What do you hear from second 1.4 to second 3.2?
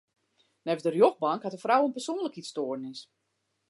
hat de frou in persoanlikheidsstoarnis.